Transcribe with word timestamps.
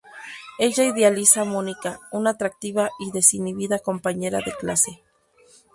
Ella 0.57 0.83
idealiza 0.83 1.43
Mónica, 1.45 1.99
una 2.11 2.31
atractiva 2.31 2.89
y 2.97 3.11
desinhibida 3.11 3.77
compañera 3.77 4.39
de 4.43 4.51
clase. 4.57 5.03